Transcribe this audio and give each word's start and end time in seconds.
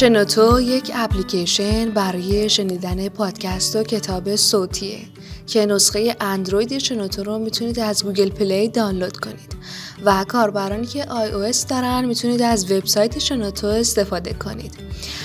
شنوتو 0.00 0.60
یک 0.60 0.90
اپلیکیشن 0.94 1.90
برای 1.90 2.48
شنیدن 2.48 3.08
پادکست 3.08 3.76
و 3.76 3.82
کتاب 3.82 4.36
صوتیه 4.36 4.98
که 5.46 5.66
نسخه 5.66 6.16
اندروید 6.20 6.78
شنوتو 6.78 7.22
رو 7.22 7.38
می‌تونید 7.38 7.80
از 7.80 8.04
Google 8.04 8.28
Play 8.28 8.68
دانلود 8.68 9.16
کنید. 9.16 9.56
و 10.04 10.24
کاربرانی 10.28 10.86
که 10.86 11.12
iOS 11.12 11.66
دارن 11.66 12.04
می‌تونید 12.04 12.42
از 12.42 12.72
وبسایت 12.72 13.18
شنوتو 13.18 13.66
استفاده 13.66 14.32
کنید. 14.32 14.72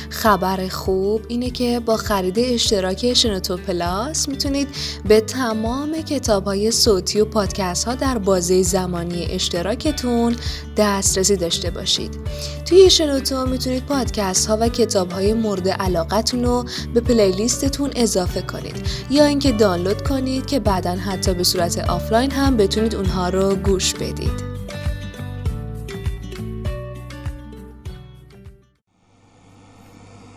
خبر 0.09 0.68
خوب 0.68 1.21
اینه 1.28 1.50
که 1.50 1.82
با 1.86 1.98
خرید 1.98 2.40
اشتراک 2.40 3.14
شنوتو 3.14 3.58
پلاس 3.58 4.30
می‌تونید 4.30 4.68
به 5.08 5.22
تمام 5.22 6.02
کتاب 6.02 6.46
های 6.46 6.72
صوتی 6.72 7.22
و 7.22 7.26
پادکست 7.26 7.86
ها 7.86 7.96
در 7.96 8.18
بازه 8.18 8.64
زمانی 8.64 9.27
اشتراکتون 9.30 10.36
دسترسی 10.78 11.36
داشته 11.36 11.72
باشید. 11.72 12.20
توی 12.66 12.89
شنوتو 12.89 13.45
می‌تونید 13.45 13.86
پادکست 13.86 14.48
ها 14.48 14.58
و 14.62 14.70
کتاب 14.70 15.12
های 15.12 15.34
مورد 15.34 15.70
علاقتون 15.70 16.44
رو 16.44 16.66
به 16.94 17.02
playlist 17.02 17.67
تون 17.67 17.91
اضافه 17.95 18.42
کنید 18.42 18.76
یا 19.09 19.26
اینکه 19.26 19.52
دانلود 19.52 20.02
کنید 20.02 20.45
که 20.45 20.59
بعدا 20.59 20.92
حتی 20.92 21.34
به 21.34 21.44
صورت 21.44 21.89
آفلاین 21.89 22.31
هم 22.31 22.58
بتونید 22.58 22.95
اونها 22.95 23.30
رو 23.30 23.55
گوش 23.55 23.94
بدید. 23.94 24.55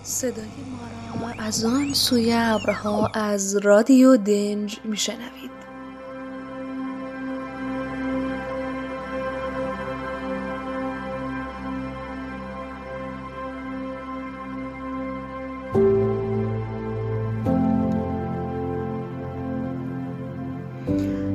صدای 0.08 0.44
ما 1.20 1.30
را 1.30 1.44
از 1.44 1.64
آن 1.64 1.94
سوی 1.94 2.32
ابرها 2.32 3.06
از 3.14 3.56
رادیو 3.56 4.16
دنج 4.16 4.78
میشنوید. 4.84 5.50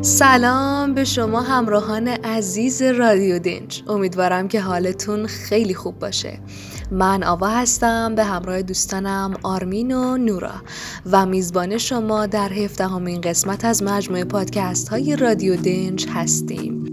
سلام 0.02 0.94
به 0.94 1.03
شما 1.03 1.42
همراهان 1.42 2.08
عزیز 2.08 2.81
رادیو 2.81 3.39
دنج. 3.39 3.83
امیدوارم 3.88 4.48
که 4.48 4.61
حالتون 4.61 5.28
خیلی 5.28 5.73
خوب 5.73 6.00
باشه. 6.00 6.39
من 6.94 7.23
آوا 7.23 7.47
هستم 7.47 8.16
به 8.16 8.23
همراه 8.23 8.61
دوستانم 8.61 9.33
آرمین 9.44 9.91
و 9.91 10.17
نورا 10.17 10.53
و 11.11 11.25
میزبان 11.25 11.77
شما 11.77 12.25
در 12.25 12.53
هفدهمین 12.53 13.22
قسمت 13.22 13.66
از 13.66 13.83
مجموعه 13.83 14.23
پادکست 14.23 14.89
های 14.89 15.16
رادیو 15.16 15.55
دنج 15.55 16.08
هستیم. 16.09 16.83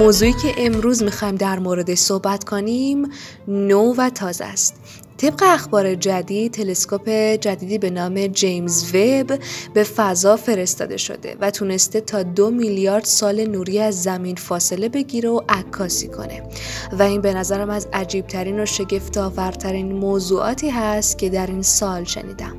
موضوعی 0.00 0.32
که 0.32 0.54
امروز 0.58 1.02
می‌خوایم 1.02 1.34
در 1.34 1.58
مورد 1.58 1.94
صحبت 1.94 2.44
کنیم 2.44 3.08
نو 3.48 3.94
و 3.98 4.10
تازه 4.10 4.44
است. 4.44 4.74
طبق 5.16 5.42
اخبار 5.46 5.94
جدید 5.94 6.52
تلسکوپ 6.52 7.08
جدیدی 7.40 7.78
به 7.78 7.90
نام 7.90 8.26
جیمز 8.26 8.94
وب 8.94 9.38
به 9.74 9.84
فضا 9.84 10.36
فرستاده 10.36 10.96
شده 10.96 11.36
و 11.40 11.50
تونسته 11.50 12.00
تا 12.00 12.22
دو 12.22 12.50
میلیارد 12.50 13.04
سال 13.04 13.46
نوری 13.46 13.80
از 13.80 14.02
زمین 14.02 14.36
فاصله 14.36 14.88
بگیره 14.88 15.28
و 15.28 15.40
عکاسی 15.48 16.08
کنه. 16.08 16.42
و 16.98 17.02
این 17.02 17.20
به 17.20 17.34
نظرم 17.34 17.70
از 17.70 17.88
عجیبترین 17.92 18.60
و 18.60 18.66
شگفتآورترین 18.66 19.92
موضوعاتی 19.92 20.70
هست 20.70 21.18
که 21.18 21.28
در 21.28 21.46
این 21.46 21.62
سال 21.62 22.04
شنیدم. 22.04 22.56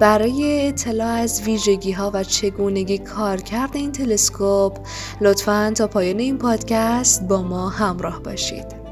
برای 0.00 0.68
اطلاع 0.68 1.12
از 1.12 1.42
ویژگی 1.42 1.92
ها 1.92 2.10
و 2.14 2.24
چگونگی 2.24 2.98
کارکرد 2.98 3.76
این 3.76 3.92
تلسکوپ 3.92 4.78
لطفا 5.20 5.72
تا 5.76 5.86
پایان 5.86 6.18
این 6.18 6.38
پادکست 6.38 7.28
با 7.28 7.42
ما 7.42 7.68
همراه 7.68 8.22
باشید. 8.22 8.85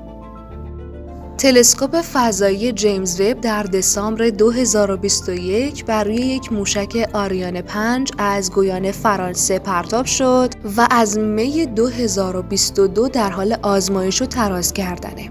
تلسکوپ 1.39 2.00
فضایی 2.00 2.72
جیمز 2.72 3.21
وب 3.21 3.41
در 3.41 3.62
دسامبر 3.62 4.31
2021 4.31 5.84
بر 5.84 6.05
روی 6.05 6.17
یک 6.17 6.53
موشک 6.53 7.09
آریان 7.12 7.61
5 7.61 8.11
از 8.19 8.53
گویان 8.53 8.93
فرانسه 8.93 9.59
پرتاب 9.59 10.06
شد 10.06 10.50
و 10.77 10.89
از 10.91 11.19
می 11.19 11.67
2022 11.67 13.09
در 13.09 13.31
حال 13.31 13.56
آزمایش 13.62 14.22
و 14.22 14.27
تراز 14.27 14.72
کردنه. 14.72 15.31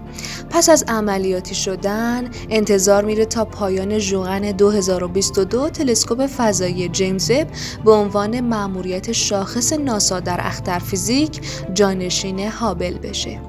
پس 0.50 0.68
از 0.68 0.84
عملیاتی 0.88 1.54
شدن 1.54 2.30
انتظار 2.50 3.04
میره 3.04 3.24
تا 3.24 3.44
پایان 3.44 3.98
ژوئن 3.98 4.52
2022 4.52 5.70
تلسکوپ 5.70 6.26
فضایی 6.26 6.88
جیمز 6.88 7.30
وب 7.30 7.46
به 7.84 7.92
عنوان 7.92 8.40
مأموریت 8.40 9.12
شاخص 9.12 9.72
ناسا 9.72 10.20
در 10.20 10.40
اختر 10.40 10.78
فیزیک 10.78 11.40
جانشین 11.74 12.48
هابل 12.48 12.98
بشه. 12.98 13.40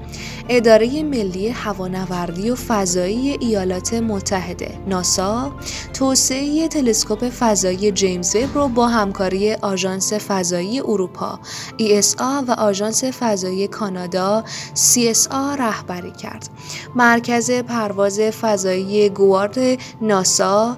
اداره 0.48 1.02
ملی 1.02 1.48
هوانوردی 1.48 2.50
و 2.50 2.54
فضایی 2.54 3.36
ایالات 3.40 3.94
متحده 3.94 4.78
ناسا 4.86 5.52
توسعه 5.94 6.68
تلسکوپ 6.68 7.28
فضایی 7.28 7.92
جیمز 7.92 8.36
وب 8.36 8.54
رو 8.54 8.68
با 8.68 8.88
همکاری 8.88 9.52
آژانس 9.52 10.12
فضایی 10.12 10.80
اروپا 10.80 11.38
ESA 11.78 12.20
و 12.48 12.50
آژانس 12.58 13.04
فضایی 13.04 13.68
کانادا 13.68 14.44
CSA 14.74 15.58
رهبری 15.58 16.10
کرد. 16.10 16.48
مرکز 16.94 17.50
پرواز 17.50 18.20
فضایی 18.20 19.08
گوارد 19.08 19.58
ناسا 20.00 20.76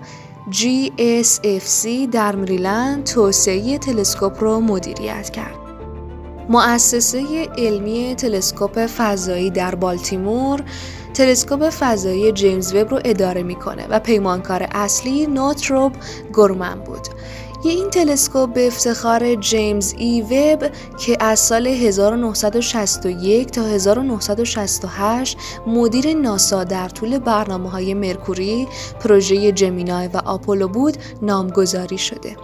GSFC 0.50 1.88
در 2.12 2.36
مریلند 2.36 3.04
توسعه 3.04 3.78
تلسکوپ 3.78 4.42
رو 4.42 4.60
مدیریت 4.60 5.30
کرد. 5.30 5.57
مؤسسه 6.48 7.48
علمی 7.58 8.14
تلسکوپ 8.14 8.86
فضایی 8.86 9.50
در 9.50 9.74
بالتیمور 9.74 10.62
تلسکوپ 11.14 11.70
فضایی 11.70 12.32
جیمز 12.32 12.74
وب 12.74 12.90
رو 12.90 13.00
اداره 13.04 13.42
می‌کنه 13.42 13.86
و 13.90 14.00
پیمانکار 14.00 14.68
اصلی 14.72 15.26
نوتروب 15.26 15.92
گورمن 16.32 16.80
بود. 16.80 17.08
این 17.64 17.90
تلسکوپ 17.90 18.52
به 18.52 18.66
افتخار 18.66 19.34
جیمز 19.34 19.94
ای 19.98 20.22
وب 20.22 20.70
که 20.98 21.16
از 21.20 21.38
سال 21.38 21.66
1961 21.66 23.50
تا 23.50 23.62
1968 23.62 25.36
مدیر 25.66 26.14
ناسا 26.14 26.64
در 26.64 26.88
طول 26.88 27.18
برنامه 27.18 27.70
های 27.70 27.94
مرکوری، 27.94 28.68
پروژه 29.00 29.52
جمینای 29.52 30.08
و 30.08 30.16
آپولو 30.16 30.68
بود 30.68 30.96
نامگذاری 31.22 31.98
شده. 31.98 32.36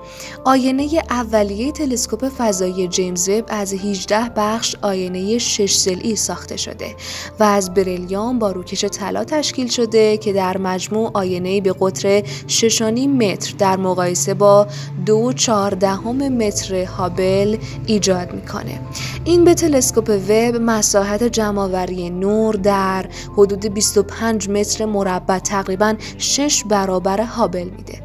آینه 0.44 1.02
اولیه 1.10 1.72
تلسکوپ 1.72 2.28
فضایی 2.38 2.88
جیمز 2.88 3.28
وب 3.28 3.44
از 3.48 3.72
18 3.74 4.30
بخش 4.36 4.76
آینه 4.82 5.38
6 5.38 5.76
سلئی 5.76 6.16
ساخته 6.16 6.56
شده 6.56 6.96
و 7.40 7.44
از 7.44 7.74
بریلیان 7.74 8.38
با 8.38 8.50
روکش 8.50 8.84
طلا 8.84 9.24
تشکیل 9.24 9.68
شده 9.68 10.16
که 10.16 10.32
در 10.32 10.58
مجموع 10.58 11.10
آینه 11.14 11.60
به 11.60 11.74
قطر 11.80 12.22
6.5 12.48 12.82
متر 13.08 13.54
در 13.58 13.76
مقایسه 13.76 14.34
با 14.34 14.66
دو 15.06 15.32
چهاردهم 15.32 16.28
متر 16.28 16.84
هابل 16.84 17.56
ایجاد 17.86 18.32
می‌کنه. 18.32 18.80
این 19.24 19.44
به 19.44 19.54
تلسکوپ 19.54 20.10
وب 20.10 20.56
مساحت 20.60 21.22
جمعآوری 21.22 22.10
نور 22.10 22.54
در 22.54 23.06
حدود 23.36 23.66
25 23.66 24.48
متر 24.48 24.84
مربع 24.84 25.38
تقریبا 25.38 25.94
6 26.18 26.64
برابر 26.68 27.20
هابل 27.20 27.68
میده. 27.76 28.04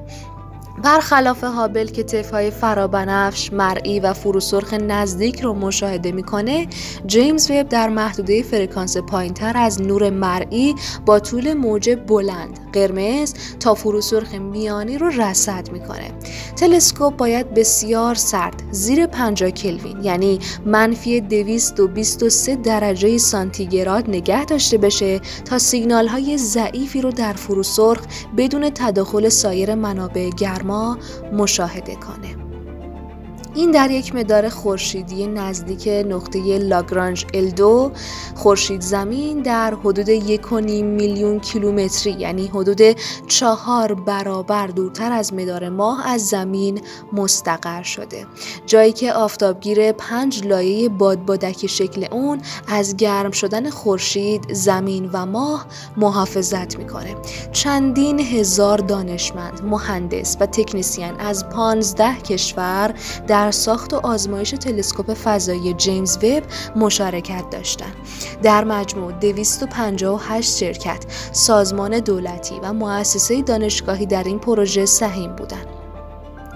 برخلاف 0.84 1.44
هابل 1.44 1.88
که 1.88 2.04
طیفهای 2.04 2.52
فرابنفش، 2.52 3.54
مرئی 3.54 4.00
و 4.00 4.14
فروسرخ 4.14 4.74
نزدیک 4.74 5.42
رو 5.42 5.54
مشاهده 5.54 6.12
می‌کنه 6.12 6.68
جیمز 7.06 7.52
وب 7.52 7.70
در 7.70 7.90
محدوده 7.90 8.44
فرکانس 8.44 8.98
پایینتر 8.98 9.58
از 9.58 9.82
نور 9.82 10.10
مرئی 10.10 10.76
با 11.06 11.20
طول 11.20 11.54
موج 11.54 11.98
بلند 12.08 12.60
قرمز 12.74 13.34
تا 13.60 13.74
فروسرخ 13.74 14.34
میانی 14.34 14.98
رو 14.98 15.08
رصد 15.08 15.72
می‌کنه. 15.72 16.12
تلسکوپ 16.56 17.18
باید 17.18 17.54
بسیار 17.54 18.16
سرد 18.16 18.64
زیر 18.72 19.06
50 19.06 19.52
کلوین 19.52 20.04
یعنی 20.04 20.40
منفی 20.66 21.22
223 21.22 22.56
درجه 22.56 23.18
سانتیگراد 23.18 24.10
نگه 24.10 24.46
داشته 24.46 24.78
بشه 24.78 25.20
تا 25.46 25.58
سیگنال 25.58 26.08
های 26.08 26.38
ضعیفی 26.38 27.02
رو 27.02 27.12
در 27.12 27.34
فروسرخ 27.34 28.00
بدون 28.38 28.70
تداخل 28.70 29.30
سایر 29.30 29.76
منابع 29.76 30.30
گرما 30.30 30.98
مشاهده 31.34 31.96
کنه. 31.96 32.39
این 33.60 33.72
در 33.72 33.92
یک 33.92 34.16
مدار 34.16 34.50
خورشیدی 34.50 35.28
نزدیک 35.28 35.88
نقطه 35.88 36.58
لاگرانژ 36.58 37.24
L2 37.26 37.92
خورشید 38.36 38.82
زمین 38.82 39.42
در 39.42 39.74
حدود 39.74 40.20
1.5 40.20 40.52
میلیون 40.84 41.40
کیلومتری 41.40 42.12
یعنی 42.12 42.48
حدود 42.48 42.82
چهار 43.28 43.94
برابر 43.94 44.68
دورتر 44.68 45.12
از 45.12 45.34
مدار 45.34 45.70
ماه 45.70 46.08
از 46.08 46.28
زمین 46.28 46.82
مستقر 47.14 47.84
شده. 47.84 48.26
جایی 48.66 48.92
که 48.92 49.14
آفتابگیر 49.14 49.92
پنج 49.92 50.48
لایه 50.48 50.90
بادبادکی 50.90 51.68
شکل 51.68 52.08
اون 52.12 52.42
از 52.68 52.98
گرم 52.98 53.32
شدن 53.32 53.70
خورشید 53.70 54.54
زمین 54.54 55.10
و 55.14 55.26
ماه 55.26 55.66
محافظت 55.98 56.78
می‌کنه. 56.78 57.16
چندین 57.52 58.20
هزار 58.20 58.78
دانشمند 58.78 59.62
مهندس 59.64 60.38
و 60.40 60.46
تکنیسیان 60.46 61.20
از 61.20 61.50
15 61.50 62.16
کشور 62.16 62.94
در 63.28 63.49
در 63.50 63.54
ساخت 63.54 63.94
و 63.94 64.00
آزمایش 64.04 64.52
تلسکوپ 64.52 65.14
فضایی 65.14 65.74
جیمز 65.74 66.18
وب 66.18 66.44
مشارکت 66.76 67.50
داشتند. 67.50 67.94
در 68.44 68.64
مجموع 68.64 69.12
258 69.12 70.58
شرکت، 70.58 71.06
سازمان 71.32 72.00
دولتی 72.00 72.60
و 72.64 72.74
مؤسسه 72.74 73.42
دانشگاهی 73.42 74.06
در 74.06 74.24
این 74.24 74.40
پروژه 74.40 74.86
سهیم 74.86 75.36
بودند. 75.36 75.79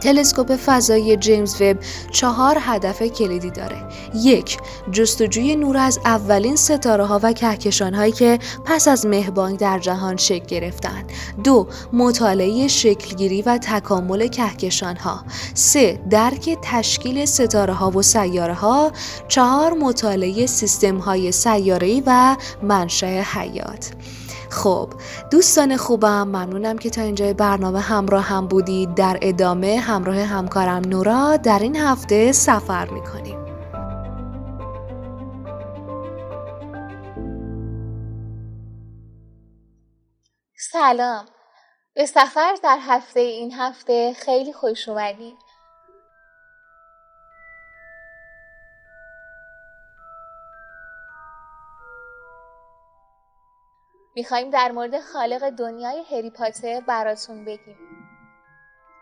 تلسکوپ 0.03 0.55
فضایی 0.65 1.17
جیمز 1.17 1.61
وب 1.61 1.77
چهار 2.11 2.57
هدف 2.59 3.01
کلیدی 3.01 3.49
داره. 3.51 3.77
یک، 4.15 4.57
جستجوی 4.91 5.55
نور 5.55 5.77
از 5.77 5.99
اولین 6.05 6.55
ستاره 6.55 7.05
ها 7.05 7.19
و 7.23 7.33
کهکشان 7.33 7.93
هایی 7.93 8.11
که 8.11 8.39
پس 8.65 8.87
از 8.87 9.05
مهبانگ 9.05 9.59
در 9.59 9.79
جهان 9.79 10.17
شکل 10.17 10.45
گرفتند. 10.45 11.11
دو، 11.43 11.67
مطالعه 11.93 12.67
شکلگیری 12.67 13.41
و 13.41 13.57
تکامل 13.57 14.27
کهکشان 14.27 14.95
ها. 14.95 15.23
سه، 15.53 15.99
درک 16.09 16.57
تشکیل 16.61 17.25
ستاره 17.25 17.73
ها 17.73 17.91
و 17.91 18.01
سیاره 18.01 18.53
ها. 18.53 18.91
چهار، 19.27 19.73
مطالعه 19.73 20.45
سیستم 20.45 20.97
های 20.97 21.31
سیاره 21.31 22.03
و 22.05 22.35
منشأ 22.63 23.21
حیات. 23.21 23.91
خب 24.53 24.89
دوستان 25.31 25.77
خوبم 25.77 26.23
ممنونم 26.23 26.77
که 26.77 26.89
تا 26.89 27.01
اینجای 27.01 27.33
برنامه 27.33 27.79
همراه 27.79 28.23
هم 28.23 28.47
بودید. 28.47 28.95
در 28.95 29.19
ادامه 29.21 29.79
همراه 29.79 30.17
همکارم 30.17 30.81
نورا 30.85 31.37
در 31.37 31.59
این 31.59 31.75
هفته 31.75 32.31
سفر 32.31 32.89
می‌کنیم. 32.89 33.43
سلام. 40.71 41.25
به 41.95 42.05
سفر 42.05 42.55
در 42.63 42.77
هفته 42.81 43.19
این 43.19 43.53
هفته 43.53 44.13
خیلی 44.13 44.53
خوش 44.53 44.89
اومدید 44.89 45.42
می‌خوایم 54.15 54.49
در 54.49 54.71
مورد 54.71 54.99
خالق 54.99 55.49
دنیای 55.49 56.03
هری 56.11 56.29
پاتر 56.29 56.81
براتون 56.81 57.45
بگیم 57.45 57.77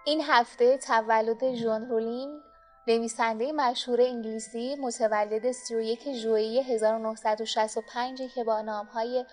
این 0.06 0.22
هفته 0.22 0.78
تولد 0.78 1.56
جوآن 1.56 1.90
رولینگ 1.90 2.42
نویسنده 2.88 3.52
مشهور 3.52 4.02
انگلیسی 4.02 4.76
متولد 4.76 5.52
31 5.52 6.14
ژوئیه 6.14 6.64
1965 6.64 8.22
که 8.36 8.44
با 8.44 8.62
نامهای 8.62 9.26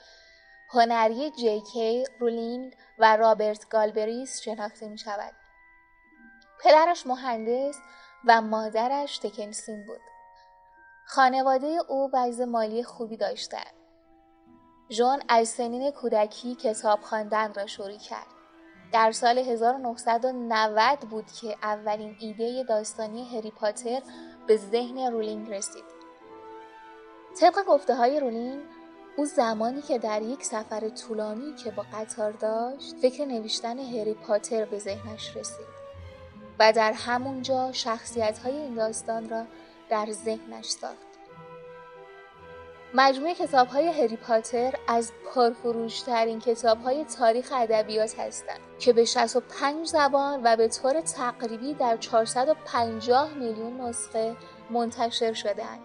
هنری 0.70 1.30
جی 1.30 1.60
کی 1.72 2.04
رولینگ 2.18 2.76
و 2.98 3.16
رابرت 3.16 3.68
گالبریس 3.68 4.40
شناخته 4.40 4.88
می 4.88 4.98
شود. 4.98 5.32
پدرش 6.60 7.06
مهندس 7.06 7.76
و 8.26 8.40
مادرش 8.40 9.18
تکنسین 9.18 9.86
بود. 9.86 10.00
خانواده 11.06 11.78
او 11.88 12.10
وضع 12.12 12.44
مالی 12.44 12.84
خوبی 12.84 13.16
داشتند. 13.16 13.77
ژون 14.90 15.22
از 15.28 15.48
سنین 15.48 15.90
کودکی 15.90 16.54
کتاب 16.54 17.00
خواندن 17.00 17.54
را 17.54 17.66
شروع 17.66 17.98
کرد. 17.98 18.26
در 18.92 19.12
سال 19.12 19.38
1990 19.38 20.98
بود 20.98 21.26
که 21.40 21.56
اولین 21.62 22.16
ایده 22.20 22.62
داستانی 22.68 23.24
هری 23.24 23.50
پاتر 23.50 24.02
به 24.46 24.56
ذهن 24.56 25.12
رولینگ 25.12 25.50
رسید. 25.50 25.84
طبق 27.40 27.64
گفته 27.64 27.94
های 27.94 28.20
رولینگ 28.20 28.60
او 29.16 29.24
زمانی 29.24 29.82
که 29.82 29.98
در 29.98 30.22
یک 30.22 30.44
سفر 30.44 30.88
طولانی 30.88 31.54
که 31.54 31.70
با 31.70 31.84
قطار 31.92 32.32
داشت 32.32 32.96
فکر 33.02 33.24
نوشتن 33.24 33.78
هری 33.78 34.14
پاتر 34.14 34.64
به 34.64 34.78
ذهنش 34.78 35.36
رسید 35.36 35.66
و 36.58 36.72
در 36.72 36.92
همونجا 36.92 37.72
شخصیت 37.72 38.38
های 38.38 38.56
این 38.56 38.74
داستان 38.74 39.28
را 39.28 39.44
در 39.90 40.06
ذهنش 40.12 40.66
ساخت. 40.66 41.07
مجموعه 42.94 43.34
کتاب 43.34 43.68
های 43.68 43.86
هری 43.86 44.16
پاتر 44.16 44.74
از 44.88 45.12
پرفروشترین 45.34 46.40
کتاب 46.40 46.82
های 46.82 47.04
تاریخ 47.04 47.52
ادبیات 47.56 48.18
هستند 48.18 48.60
که 48.78 48.92
به 48.92 49.04
65 49.04 49.86
زبان 49.86 50.40
و 50.44 50.56
به 50.56 50.68
طور 50.68 51.00
تقریبی 51.00 51.74
در 51.74 51.96
450 51.96 53.34
میلیون 53.34 53.80
نسخه 53.80 54.36
منتشر 54.70 55.32
شدهاند. 55.32 55.80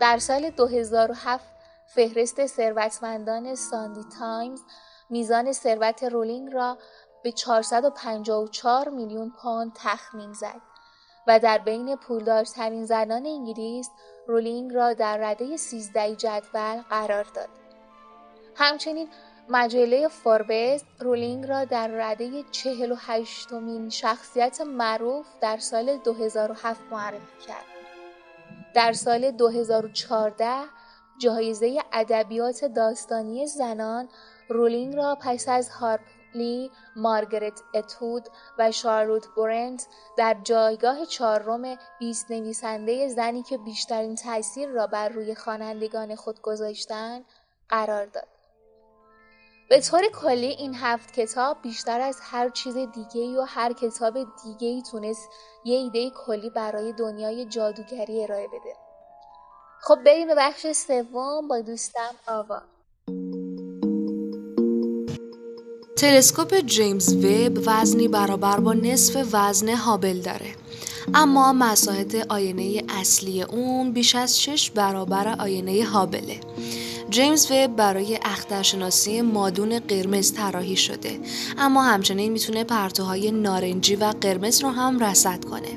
در 0.00 0.18
سال 0.18 0.50
2007 0.50 1.44
فهرست 1.86 2.46
ثروتمندان 2.46 3.54
ساندی 3.54 4.04
تایمز 4.18 4.60
میزان 5.10 5.52
ثروت 5.52 6.04
رولینگ 6.04 6.52
را 6.52 6.78
به 7.22 7.32
454 7.32 8.88
میلیون 8.88 9.32
پوند 9.42 9.72
تخمین 9.74 10.32
زد 10.32 10.60
و 11.26 11.38
در 11.38 11.58
بین 11.58 11.96
پولدارترین 11.96 12.84
زنان 12.84 13.26
انگلیس 13.26 13.90
رولینگ 14.30 14.74
را 14.74 14.92
در 14.92 15.18
رده 15.18 15.56
13 15.56 16.16
جدول 16.16 16.82
قرار 16.90 17.24
داد. 17.34 17.48
همچنین 18.56 19.08
مجله 19.48 20.08
فوربس 20.08 20.84
رولینگ 21.00 21.46
را 21.46 21.64
در 21.64 21.88
رده 21.88 22.42
48 22.50 23.52
مین 23.52 23.88
شخصیت 23.88 24.60
معروف 24.60 25.26
در 25.40 25.56
سال 25.56 25.96
2007 25.96 26.80
معرفی 26.90 27.46
کرد. 27.46 27.64
در 28.74 28.92
سال 28.92 29.30
2014 29.30 30.46
جایزه 31.18 31.78
ادبیات 31.92 32.64
داستانی 32.64 33.46
زنان 33.46 34.08
رولینگ 34.48 34.96
را 34.96 35.18
پس 35.20 35.48
از 35.48 35.70
هارپ 35.70 36.00
لی، 36.34 36.70
مارگرت 36.96 37.62
اتود 37.74 38.28
و 38.58 38.70
شارلوت 38.70 39.26
بورنت 39.26 39.86
در 40.16 40.36
جایگاه 40.44 41.06
چهارم 41.06 41.78
بیست 41.98 42.30
نویسنده 42.30 43.08
زنی 43.08 43.42
که 43.42 43.58
بیشترین 43.58 44.14
تاثیر 44.14 44.68
را 44.68 44.86
بر 44.86 45.08
روی 45.08 45.34
خوانندگان 45.34 46.14
خود 46.14 46.40
گذاشتند 46.40 47.24
قرار 47.68 48.06
داد. 48.06 48.28
به 49.70 49.80
طور 49.80 50.02
کلی 50.08 50.46
این 50.46 50.74
هفت 50.74 51.14
کتاب 51.14 51.62
بیشتر 51.62 52.00
از 52.00 52.18
هر 52.22 52.48
چیز 52.48 52.76
دیگه 52.76 53.40
و 53.40 53.44
هر 53.48 53.72
کتاب 53.72 54.14
دیگه 54.42 54.68
ای 54.68 54.82
تونست 54.90 55.28
یه 55.64 55.78
ایده 55.78 56.10
کلی 56.10 56.50
برای 56.50 56.92
دنیای 56.92 57.44
جادوگری 57.44 58.22
ارائه 58.22 58.48
بده. 58.48 58.76
خب 59.80 60.04
بریم 60.04 60.28
به 60.28 60.34
بخش 60.34 60.66
سوم 60.72 61.48
با 61.48 61.60
دوستم 61.60 62.14
آوا. 62.26 62.62
تلسکوپ 66.00 66.54
جیمز 66.66 67.14
وب 67.14 67.58
وزنی 67.66 68.08
برابر 68.08 68.60
با 68.60 68.72
نصف 68.72 69.26
وزن 69.32 69.68
هابل 69.68 70.20
داره. 70.20 70.54
اما 71.14 71.52
مساحت 71.52 72.26
آینه 72.28 72.82
اصلی 72.88 73.42
اون 73.42 73.92
بیش 73.92 74.14
از 74.14 74.42
شش 74.42 74.70
برابر 74.70 75.28
آینه 75.38 75.84
هابله. 75.84 76.40
جیمز 77.10 77.50
وب 77.50 77.76
برای 77.76 78.18
اخترشناسی 78.22 79.20
مادون 79.20 79.78
قرمز 79.78 80.32
طراحی 80.32 80.76
شده. 80.76 81.20
اما 81.58 81.82
همچنین 81.82 82.32
می‌تونه 82.32 82.64
پرتوهای 82.64 83.30
نارنجی 83.30 83.96
و 83.96 84.04
قرمز 84.20 84.62
رو 84.62 84.68
هم 84.68 85.04
رصد 85.04 85.44
کنه. 85.44 85.68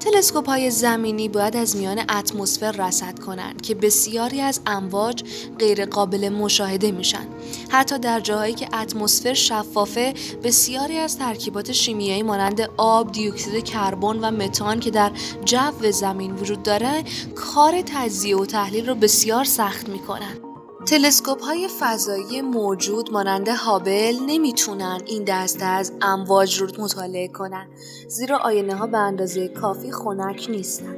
تلسکوپ 0.00 0.48
های 0.48 0.70
زمینی 0.70 1.28
باید 1.28 1.56
از 1.56 1.76
میان 1.76 1.98
اتمسفر 1.98 2.72
رصد 2.72 3.18
کنند 3.18 3.60
که 3.62 3.74
بسیاری 3.74 4.40
از 4.40 4.60
امواج 4.66 5.24
غیر 5.58 5.86
قابل 5.86 6.28
مشاهده 6.28 6.90
میشن. 6.90 7.26
حتی 7.68 7.98
در 7.98 8.20
جاهایی 8.20 8.54
که 8.54 8.76
اتمسفر 8.76 9.34
شفافه 9.34 10.14
بسیاری 10.44 10.98
از 10.98 11.18
ترکیبات 11.18 11.72
شیمیایی 11.72 12.22
مانند 12.22 12.60
آب، 12.76 13.12
دیوکسید 13.12 13.64
کربن 13.64 14.16
و 14.16 14.30
متان 14.30 14.80
که 14.80 14.90
در 14.90 15.12
جو 15.44 15.90
زمین 15.90 16.32
وجود 16.32 16.62
داره 16.62 17.04
کار 17.34 17.82
تجزیه 17.86 18.36
و 18.36 18.46
تحلیل 18.46 18.88
رو 18.88 18.94
بسیار 18.94 19.44
سخت 19.44 19.88
می‌کنن. 19.88 20.51
تلسکوپ 20.86 21.42
های 21.42 21.68
فضایی 21.80 22.42
موجود 22.42 23.12
مانند 23.12 23.48
هابل 23.48 24.16
نمی‌تونن 24.26 25.00
این 25.06 25.24
دسته 25.24 25.64
از 25.64 25.92
امواج 26.02 26.60
رو 26.60 26.68
مطالعه 26.78 27.28
کنن 27.28 27.68
زیرا 28.08 28.38
آینه 28.38 28.74
ها 28.74 28.86
به 28.86 28.98
اندازه 28.98 29.48
کافی 29.48 29.92
خنک 29.92 30.46
نیستن. 30.50 30.96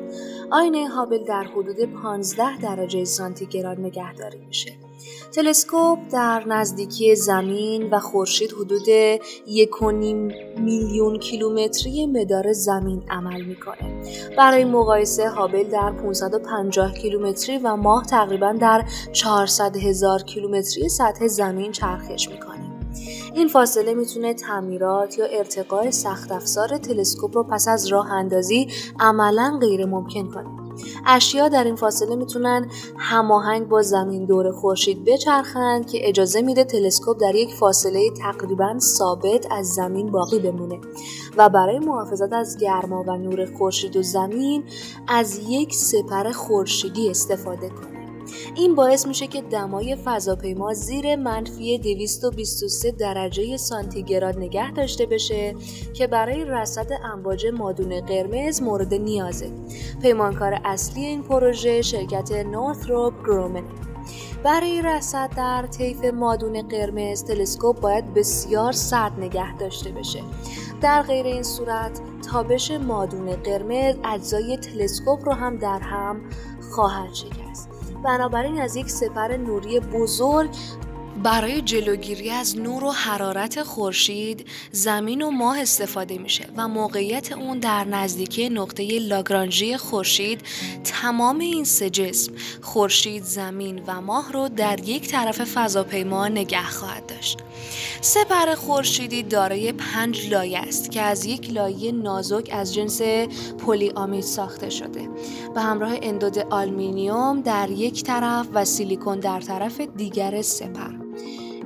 آینه 0.50 0.88
هابل 0.88 1.24
در 1.24 1.44
حدود 1.44 1.84
15 1.84 2.58
درجه 2.58 3.04
سانتیگراد 3.04 3.80
نگهداری 3.80 4.38
میشه. 4.38 4.83
تلسکوپ 5.32 5.98
در 6.12 6.44
نزدیکی 6.46 7.16
زمین 7.16 7.90
و 7.90 7.98
خورشید 7.98 8.52
حدود 8.52 8.88
1.5 9.46 9.92
میلیون 10.60 11.18
کیلومتری 11.18 12.06
مدار 12.06 12.52
زمین 12.52 13.02
عمل 13.10 13.42
می‌کنه. 13.42 14.02
برای 14.38 14.64
مقایسه 14.64 15.28
هابل 15.28 15.64
در 15.64 15.92
550 15.92 16.92
کیلومتری 16.92 17.58
و 17.58 17.76
ماه 17.76 18.06
تقریبا 18.06 18.52
در 18.52 18.84
400 19.12 19.76
هزار 19.76 20.22
کیلومتری 20.22 20.88
سطح 20.88 21.26
زمین 21.26 21.72
چرخش 21.72 22.28
می‌کنه. 22.28 22.70
این 23.34 23.48
فاصله 23.48 23.94
می‌تونه 23.94 24.34
تعمیرات 24.34 25.18
یا 25.18 25.24
ارتقاء 25.24 25.90
سخت 25.90 26.32
افزار 26.32 26.78
تلسکوپ 26.78 27.36
رو 27.36 27.42
پس 27.44 27.68
از 27.68 27.86
راه 27.86 28.12
اندازی 28.12 28.68
عملا 29.00 29.58
غیر 29.60 29.86
ممکن 29.86 30.30
کنه. 30.30 30.63
اشیا 31.06 31.48
در 31.48 31.64
این 31.64 31.76
فاصله 31.76 32.16
می‌تونن 32.16 32.70
هماهنگ 32.96 33.68
با 33.68 33.82
زمین 33.82 34.24
دور 34.24 34.52
خورشید 34.52 35.04
بچرخند 35.04 35.86
که 35.90 36.08
اجازه 36.08 36.42
میده 36.42 36.64
تلسکوپ 36.64 37.20
در 37.20 37.34
یک 37.34 37.54
فاصله 37.54 38.10
تقریبا 38.10 38.78
ثابت 38.78 39.46
از 39.50 39.68
زمین 39.68 40.10
باقی 40.10 40.38
بمونه. 40.38 40.80
و 41.36 41.48
برای 41.48 41.78
محافظت 41.78 42.32
از 42.32 42.58
گرما 42.58 43.04
و 43.06 43.16
نور 43.16 43.46
خورشید 43.58 43.96
و 43.96 44.02
زمین 44.02 44.64
از 45.08 45.40
یک 45.48 45.74
سپر 45.74 46.32
خورشیدی 46.32 47.10
استفاده 47.10 47.68
کنه. 47.68 48.03
این 48.54 48.74
باعث 48.74 49.06
میشه 49.06 49.26
که 49.26 49.42
دمای 49.42 49.96
فضاپیما 49.96 50.74
زیر 50.74 51.16
منفی 51.16 51.78
223 51.78 52.90
درجه 52.90 53.56
سانتیگراد 53.56 54.38
نگه 54.38 54.72
داشته 54.72 55.06
بشه 55.06 55.54
که 55.94 56.06
برای 56.06 56.44
رصد 56.44 56.92
امواج 57.04 57.46
مادون 57.46 58.00
قرمز 58.00 58.62
مورد 58.62 58.94
نیازه. 58.94 59.50
پیمانکار 60.02 60.60
اصلی 60.64 61.04
این 61.04 61.22
پروژه 61.22 61.82
شرکت 61.82 62.32
نورثروپ 62.32 63.14
گرومن 63.24 63.62
برای 64.44 64.82
رصد 64.82 65.30
در 65.36 65.66
طیف 65.66 66.04
مادون 66.04 66.68
قرمز 66.68 67.24
تلسکوپ 67.24 67.80
باید 67.80 68.14
بسیار 68.14 68.72
سرد 68.72 69.12
نگه 69.20 69.56
داشته 69.56 69.90
بشه 69.90 70.20
در 70.80 71.02
غیر 71.02 71.26
این 71.26 71.42
صورت 71.42 72.00
تابش 72.30 72.70
مادون 72.70 73.36
قرمز 73.36 73.94
اجزای 74.04 74.56
تلسکوپ 74.56 75.24
رو 75.24 75.32
هم 75.32 75.56
در 75.56 75.78
هم 75.78 76.20
خواهد 76.70 77.14
شکست 77.14 77.73
بنابراین 78.04 78.60
از 78.60 78.76
یک 78.76 78.90
سپر 78.90 79.36
نوری 79.36 79.80
بزرگ 79.80 80.50
برای 81.22 81.60
جلوگیری 81.60 82.30
از 82.30 82.58
نور 82.58 82.84
و 82.84 82.90
حرارت 82.90 83.62
خورشید 83.62 84.46
زمین 84.72 85.22
و 85.22 85.30
ماه 85.30 85.60
استفاده 85.60 86.18
میشه 86.18 86.48
و 86.56 86.68
موقعیت 86.68 87.32
اون 87.32 87.58
در 87.58 87.84
نزدیکی 87.84 88.48
نقطه 88.48 88.98
لاگرانژی 88.98 89.76
خورشید 89.76 90.40
تمام 90.84 91.38
این 91.38 91.64
سه 91.64 91.90
جسم 91.90 92.32
خورشید 92.62 93.22
زمین 93.22 93.82
و 93.86 94.00
ماه 94.00 94.32
رو 94.32 94.48
در 94.48 94.80
یک 94.80 95.08
طرف 95.08 95.44
فضاپیما 95.44 96.28
نگه 96.28 96.62
خواهد 96.62 97.06
داشت. 97.06 97.38
سپر 98.00 98.54
خورشیدی 98.54 99.22
دارای 99.22 99.72
پنج 99.72 100.28
لایه 100.30 100.58
است 100.58 100.90
که 100.90 101.00
از 101.00 101.24
یک 101.24 101.50
لایه 101.52 101.92
نازک 101.92 102.48
از 102.52 102.74
جنس 102.74 103.02
پلی 103.66 103.90
آمید 103.90 104.22
ساخته 104.22 104.70
شده 104.70 105.08
به 105.54 105.60
همراه 105.60 105.94
اندود 106.02 106.38
آلمینیوم 106.38 107.40
در 107.40 107.70
یک 107.70 108.02
طرف 108.02 108.46
و 108.54 108.64
سیلیکون 108.64 109.20
در 109.20 109.40
طرف 109.40 109.80
دیگر 109.80 110.42
سپر. 110.42 111.03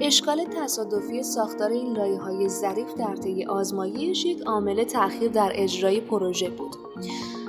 اشکال 0.01 0.45
تصادفی 0.45 1.23
ساختار 1.23 1.71
این 1.71 1.97
لایه 1.97 2.19
های 2.19 2.49
ظریف 2.49 2.95
در 2.95 3.17
طی 3.17 3.45
آزمایش 3.45 4.25
یک 4.25 4.43
عامل 4.47 4.85
تأخیر 4.85 5.29
در 5.29 5.53
اجرای 5.55 6.01
پروژه 6.01 6.51
بود. 6.51 6.77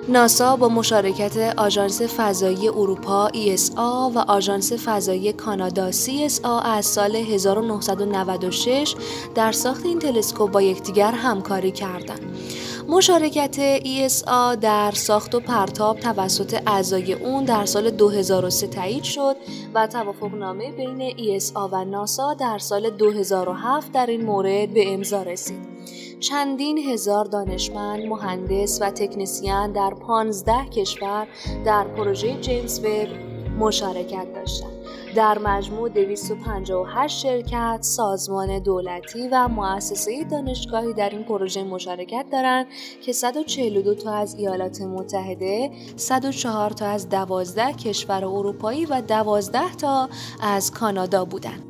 ناسا 0.07 0.55
با 0.55 0.69
مشارکت 0.69 1.53
آژانس 1.57 2.01
فضایی 2.01 2.67
اروپا 2.67 3.29
ESA 3.29 3.79
و 4.15 4.19
آژانس 4.27 4.73
فضایی 4.73 5.33
کانادا 5.33 5.91
CSA 5.91 6.45
از 6.63 6.85
سال 6.85 7.15
1996 7.15 8.95
در 9.35 9.51
ساخت 9.51 9.85
این 9.85 9.99
تلسکوپ 9.99 10.51
با 10.51 10.61
یکدیگر 10.61 11.11
همکاری 11.11 11.71
کردند. 11.71 12.21
مشارکت 12.89 13.79
ESA 13.79 14.57
در 14.61 14.91
ساخت 14.91 15.35
و 15.35 15.39
پرتاب 15.39 15.99
توسط 15.99 16.61
اعضای 16.67 17.13
اون 17.13 17.45
در 17.45 17.65
سال 17.65 17.89
2003 17.89 18.67
تایید 18.67 19.03
شد 19.03 19.35
و 19.73 19.87
توافقنامه 19.87 20.71
بین 20.71 21.09
ESA 21.09 21.69
و 21.71 21.85
ناسا 21.85 22.33
در 22.33 22.57
سال 22.57 22.89
2007 22.89 23.91
در 23.91 24.05
این 24.05 24.25
مورد 24.25 24.73
به 24.73 24.93
امضا 24.93 25.23
رسید. 25.23 25.67
چندین 26.19 26.77
هزار 26.77 27.25
دانشمند، 27.25 28.05
مهندس 28.05 28.81
و 28.81 28.91
تکنسیان 28.91 29.71
در 29.71 29.93
15 29.93 30.65
کشور 30.65 31.27
در 31.65 31.83
پروژه 31.83 32.37
جیمز 32.41 32.79
وب 32.79 33.07
مشارکت 33.59 34.33
داشتند. 34.35 34.79
در 35.15 35.37
مجموع 35.37 35.89
258 35.89 37.19
شرکت، 37.19 37.79
سازمان 37.81 38.59
دولتی 38.59 39.27
و 39.31 39.47
مؤسسه 39.47 40.23
دانشگاهی 40.23 40.93
در 40.93 41.09
این 41.09 41.23
پروژه 41.23 41.63
مشارکت 41.63 42.25
دارند 42.31 42.67
که 43.05 43.11
142 43.11 43.95
تا 43.95 44.13
از 44.13 44.35
ایالات 44.35 44.81
متحده، 44.81 45.71
104 45.95 46.69
تا 46.69 46.85
از 46.85 47.09
12 47.09 47.73
کشور 47.73 48.25
اروپایی 48.25 48.85
و 48.85 49.01
12 49.01 49.75
تا 49.75 50.09
از 50.41 50.71
کانادا 50.71 51.25
بودند. 51.25 51.63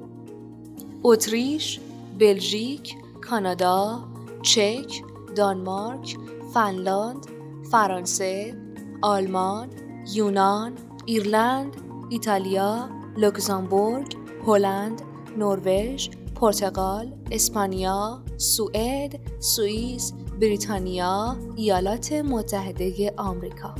اتریش، 1.03 1.79
بلژیک، 2.19 2.95
کانادا، 3.21 3.99
چک، 4.41 5.01
دانمارک، 5.35 6.17
فنلاند، 6.53 7.25
فرانسه، 7.71 8.55
آلمان، 9.01 9.69
یونان، 10.13 10.73
ایرلند، 11.05 11.75
ایتالیا، 12.09 12.89
لوکزامبورگ، 13.19 14.15
هلند، 14.47 15.01
نروژ، 15.37 16.09
پرتغال، 16.35 17.13
اسپانیا، 17.31 18.19
سوئد، 18.37 19.19
سوئیس، 19.39 20.13
بریتانیا، 20.41 21.37
ایالات 21.55 22.11
متحده 22.11 23.13
آمریکا. 23.17 23.75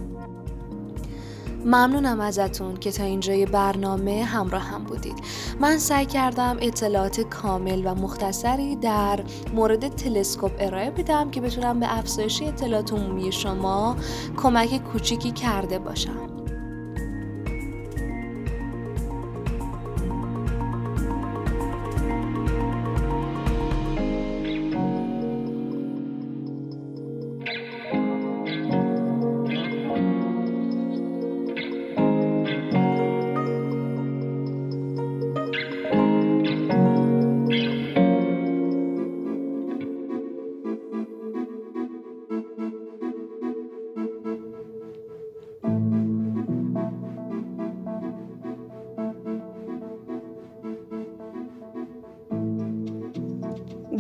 ممنونم 1.65 2.19
ازتون 2.19 2.77
که 2.77 2.91
تا 2.91 3.03
اینجای 3.03 3.46
برنامه 3.46 4.24
همراه 4.24 4.62
هم 4.62 4.84
بودید 4.84 5.15
من 5.60 5.77
سعی 5.77 6.05
کردم 6.05 6.58
اطلاعات 6.62 7.22
کامل 7.22 7.81
و 7.86 7.96
مختصری 7.96 8.75
در 8.75 9.19
مورد 9.55 9.88
تلسکوپ 9.88 10.51
ارائه 10.60 10.91
بدم 10.91 11.31
که 11.31 11.41
بتونم 11.41 11.79
به 11.79 11.98
افزایش 11.98 12.41
اطلاعات 12.41 12.93
عمومی 12.93 13.31
شما 13.31 13.96
کمک 14.38 14.84
کوچیکی 14.84 15.31
کرده 15.31 15.79
باشم 15.79 16.38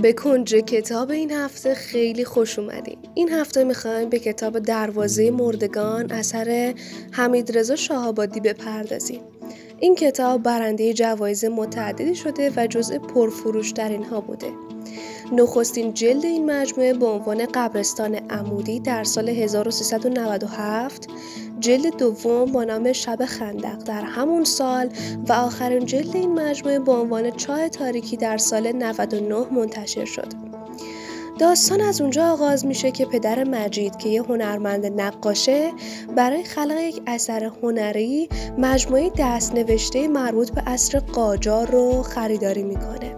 به 0.01 0.13
کنج 0.13 0.55
کتاب 0.55 1.11
این 1.11 1.31
هفته 1.31 1.73
خیلی 1.73 2.25
خوش 2.25 2.59
اومدیم 2.59 2.97
این 3.13 3.29
هفته 3.29 3.63
می‌خوایم 3.63 4.09
به 4.09 4.19
کتاب 4.19 4.59
دروازه 4.59 5.31
مردگان 5.31 6.11
اثر 6.11 6.73
حمید 7.11 7.57
رضا 7.57 7.75
شاهابادی 7.75 8.39
بپردازیم. 8.39 9.21
این 9.79 9.95
کتاب 9.95 10.43
برنده 10.43 10.93
جوایز 10.93 11.45
متعددی 11.45 12.15
شده 12.15 12.51
و 12.55 12.67
جزء 12.67 12.97
پرفروش 12.97 13.71
در 13.71 13.89
اینها 13.89 14.21
بوده. 14.21 14.51
نخستین 15.31 15.93
جلد 15.93 16.25
این 16.25 16.51
مجموعه 16.51 16.93
به 16.93 17.05
عنوان 17.05 17.45
قبرستان 17.53 18.15
عمودی 18.15 18.79
در 18.79 19.03
سال 19.03 19.29
1397 19.29 21.07
جلد 21.59 21.97
دوم 21.97 22.51
با 22.51 22.63
نام 22.63 22.93
شب 22.93 23.25
خندق 23.25 23.83
در 23.83 24.01
همون 24.01 24.43
سال 24.43 24.89
و 25.27 25.33
آخرین 25.33 25.85
جلد 25.85 26.15
این 26.15 26.33
مجموعه 26.33 26.79
با 26.79 26.99
عنوان 26.99 27.31
چاه 27.31 27.69
تاریکی 27.69 28.17
در 28.17 28.37
سال 28.37 28.71
99 28.71 29.45
منتشر 29.51 30.05
شد. 30.05 30.48
داستان 31.39 31.81
از 31.81 32.01
اونجا 32.01 32.31
آغاز 32.31 32.65
میشه 32.65 32.91
که 32.91 33.05
پدر 33.05 33.43
مجید 33.43 33.97
که 33.97 34.09
یه 34.09 34.23
هنرمند 34.23 35.01
نقاشه 35.01 35.71
برای 36.15 36.43
خلق 36.43 36.77
یک 36.79 37.01
اثر 37.07 37.51
هنری 37.63 38.29
مجموعه 38.57 39.11
دست 39.17 39.53
نوشته 39.53 40.07
مربوط 40.07 40.51
به 40.51 40.61
عصر 40.61 40.99
قاجار 40.99 41.71
رو 41.71 42.03
خریداری 42.03 42.63
می‌کنه. 42.63 43.15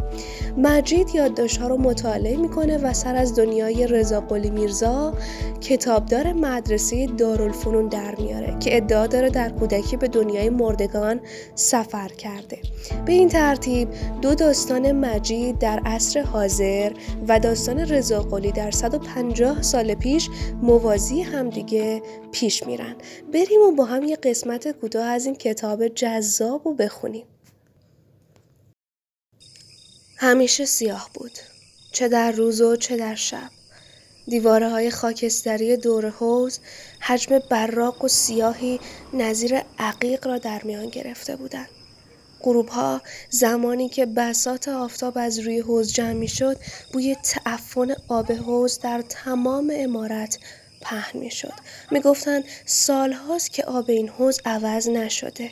مجید 0.57 1.15
یادداشت‌ها 1.15 1.67
رو 1.67 1.77
مطالعه 1.77 2.37
می‌کنه 2.37 2.77
و 2.77 2.93
سر 2.93 3.15
از 3.15 3.35
دنیای 3.35 3.87
رضا 3.87 4.21
قلی 4.21 4.49
میرزا 4.49 5.13
کتابدار 5.61 6.33
مدرسه 6.33 7.07
دارالفنون 7.07 7.87
در 7.87 8.15
میاره 8.15 8.59
که 8.59 8.77
ادعا 8.77 9.07
داره 9.07 9.29
در 9.29 9.49
کودکی 9.49 9.97
به 9.97 10.07
دنیای 10.07 10.49
مردگان 10.49 11.19
سفر 11.55 12.07
کرده. 12.07 12.57
به 13.05 13.13
این 13.13 13.29
ترتیب 13.29 13.87
دو 14.21 14.35
داستان 14.35 14.91
مجید 14.91 15.59
در 15.59 15.81
عصر 15.85 16.21
حاضر 16.21 16.91
و 17.27 17.39
داستان 17.39 17.79
رضا 17.79 18.10
قلی 18.19 18.51
در 18.51 18.71
150 18.71 19.61
سال 19.61 19.95
پیش 19.95 20.29
موازی 20.61 21.21
همدیگه 21.21 22.01
پیش 22.31 22.63
میرن. 22.63 22.95
بریم 23.33 23.61
و 23.61 23.71
با 23.71 23.85
هم 23.85 24.03
یه 24.03 24.15
قسمت 24.15 24.71
کوتاه 24.71 25.05
از 25.05 25.25
این 25.25 25.35
کتاب 25.35 25.87
جذاب 25.87 26.67
و 26.67 26.73
بخونیم. 26.73 27.25
همیشه 30.17 30.65
سیاه 30.65 31.09
بود 31.13 31.31
چه 31.91 32.07
در 32.07 32.31
روز 32.31 32.61
و 32.61 32.75
چه 32.75 32.97
در 32.97 33.15
شب. 33.15 33.49
دیواره 34.27 34.69
های 34.69 34.91
خاکستری 34.91 35.77
دور 35.77 36.09
حوز 36.09 36.59
حجم 36.99 37.39
براق 37.49 38.03
و 38.03 38.07
سیاهی 38.07 38.79
نظیر 39.13 39.61
عقیق 39.79 40.27
را 40.27 40.37
در 40.37 40.61
میان 40.63 40.89
گرفته 40.89 41.35
بودند. 41.35 41.80
غروب 42.43 42.67
ها 42.67 43.01
زمانی 43.29 43.89
که 43.89 44.05
بسات 44.05 44.67
آفتاب 44.67 45.13
از 45.17 45.39
روی 45.39 45.59
حوز 45.59 45.93
جمع 45.93 46.13
می 46.13 46.27
شد 46.27 46.57
بوی 46.93 47.15
تعفن 47.23 47.95
آب 48.07 48.31
حوز 48.31 48.79
در 48.79 49.03
تمام 49.09 49.71
امارت 49.75 50.39
پهن 50.81 51.19
می 51.19 51.31
شد 51.31 51.53
می 51.91 51.99
گفتن 51.99 52.43
سال 52.65 53.13
هاست 53.13 53.51
که 53.51 53.63
آب 53.65 53.89
این 53.89 54.09
حوز 54.09 54.39
عوض 54.45 54.89
نشده 54.89 55.51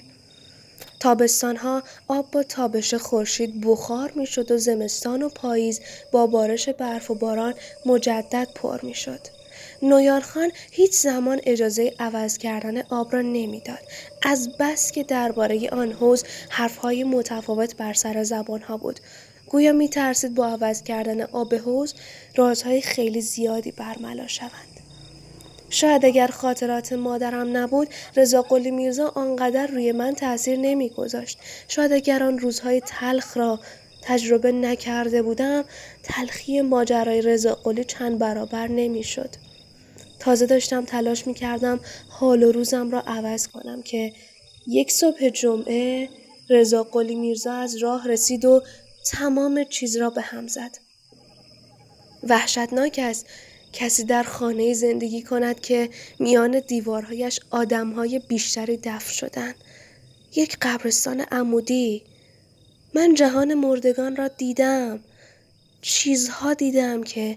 تابستان 1.00 1.56
ها 1.56 1.84
آب 2.08 2.32
با 2.32 2.44
تابش 2.44 2.94
خورشید 2.94 3.62
بخار 3.62 4.12
می 4.12 4.26
شد 4.26 4.52
و 4.52 4.58
زمستان 4.58 5.22
و 5.22 5.30
پاییز 5.30 5.82
با 6.12 6.28
بارش 6.28 6.70
برف 6.70 7.12
و 7.12 7.16
باران 7.16 7.54
مجدد 7.86 8.48
پر 8.56 8.80
می 8.84 8.94
شد. 8.94 9.39
نویان 9.82 10.22
خان 10.22 10.52
هیچ 10.72 10.94
زمان 10.94 11.40
اجازه 11.44 11.94
عوض 12.00 12.38
کردن 12.38 12.82
آب 12.82 13.14
را 13.14 13.22
نمی‌داد. 13.22 13.80
از 14.22 14.50
بس 14.60 14.92
که 14.92 15.04
درباره 15.04 15.70
آن 15.70 15.92
حوز 15.92 16.24
حرفهای 16.50 17.04
متفاوت 17.04 17.76
بر 17.76 17.94
سر 17.94 18.24
زبان 18.24 18.62
ها 18.62 18.78
بود. 18.78 19.00
گویا 19.50 19.74
می 19.74 19.90
ترسید 19.90 20.36
با 20.36 20.48
عوض 20.48 20.84
کردن 20.84 21.22
آب 21.22 21.56
حوز 21.56 21.94
رازهای 22.36 22.82
خیلی 22.82 23.22
زیادی 23.22 23.72
برملا 23.72 24.28
شوند. 24.28 24.80
شاید 25.70 26.06
اگر 26.06 26.28
خاطرات 26.28 26.94
مادرم 26.94 27.58
نبود 27.58 27.88
رضا 28.16 28.42
قلی 28.42 28.72
میرزا 28.72 29.08
آنقدر 29.08 29.68
روی 29.68 29.92
من 29.92 30.16
تاثیر 30.16 30.60
نمیگذاشت. 30.60 31.38
شاید 31.68 31.94
اگر 31.94 32.24
آن 32.24 32.40
روزهای 32.40 32.82
تلخ 32.82 33.38
را 33.38 33.60
تجربه 34.02 34.52
نکرده 34.52 35.22
بودم 35.22 35.64
تلخی 36.04 36.62
ماجرای 36.62 37.22
رضا 37.22 37.56
قلی 37.56 37.84
چند 37.84 38.20
برابر 38.20 38.68
نمی‌شد. 38.68 39.30
تازه 40.30 40.46
داشتم 40.46 40.86
تلاش 40.86 41.28
می 41.28 41.34
کردم 41.34 41.80
حال 42.10 42.44
و 42.44 42.52
روزم 42.52 42.92
را 42.92 43.02
عوض 43.02 43.48
کنم 43.48 43.82
که 43.82 44.14
یک 44.68 44.92
صبح 44.92 45.30
جمعه 45.30 46.10
رضا 46.50 46.84
قلی 46.84 47.16
میرزا 47.16 47.54
از 47.54 47.76
راه 47.76 48.08
رسید 48.08 48.46
و 48.46 48.64
تمام 49.06 49.64
چیز 49.64 49.98
را 49.98 50.10
به 50.10 50.22
هم 50.22 50.48
زد. 50.48 50.78
وحشتناک 52.24 53.00
است 53.04 53.26
کسی 53.74 54.04
در 54.04 54.24
خانه 54.24 54.74
زندگی 54.74 55.22
کند 55.22 55.60
که 55.60 55.90
میان 56.20 56.60
دیوارهایش 56.60 57.40
آدمهای 57.50 58.20
بیشتری 58.20 58.78
دفن 58.78 59.12
شدن. 59.12 59.54
یک 60.36 60.58
قبرستان 60.62 61.22
عمودی. 61.22 62.04
من 62.94 63.14
جهان 63.14 63.54
مردگان 63.54 64.16
را 64.16 64.28
دیدم. 64.28 65.00
چیزها 65.82 66.54
دیدم 66.54 67.04
که 67.04 67.36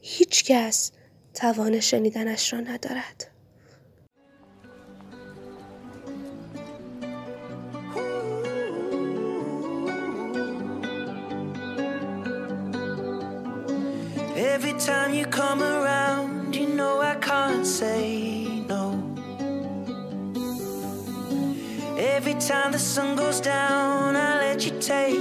هیچ 0.00 0.44
کس 0.44 0.90
توان 1.34 1.80
شنیدنش 1.80 2.52
را 2.52 2.60
ندارد. 2.60 3.26
Every 14.36 14.74
time 14.88 15.12
you 15.18 15.26
come 15.26 15.62
around, 15.62 16.56
you 16.56 16.66
know 16.78 16.94
I 17.12 17.14
can't 17.28 17.66
say 17.66 18.62
no. 18.72 18.84
Every 22.16 22.36
time 22.50 22.72
the 22.72 22.78
sun 22.78 23.16
goes 23.16 23.40
down, 23.40 24.16
I 24.16 24.30
let 24.44 24.58
you 24.66 24.72
take 24.80 25.19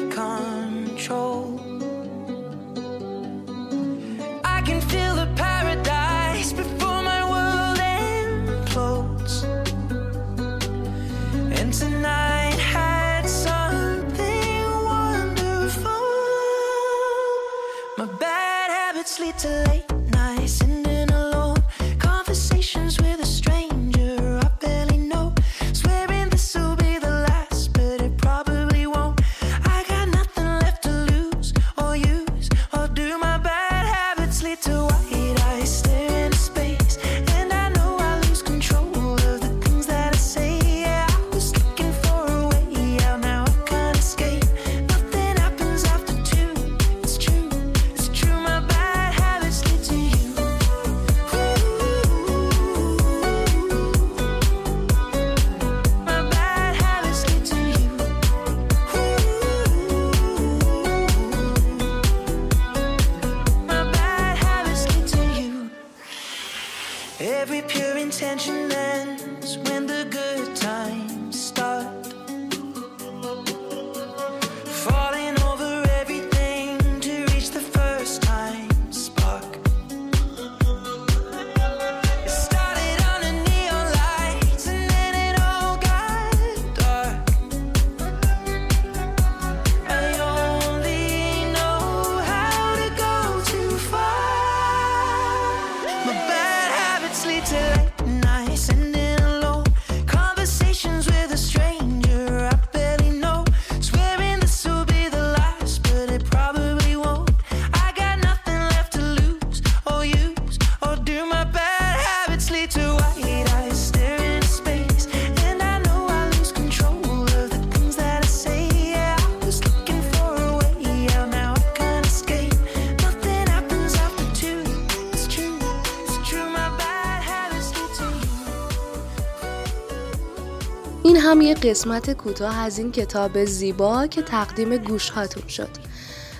هم 131.15 131.41
یه 131.41 131.53
قسمت 131.53 132.13
کوتاه 132.13 132.57
از 132.57 132.79
این 132.79 132.91
کتاب 132.91 133.45
زیبا 133.45 134.07
که 134.07 134.21
تقدیم 134.21 134.77
گوش 134.77 135.09
هاتون 135.09 135.47
شد 135.47 135.69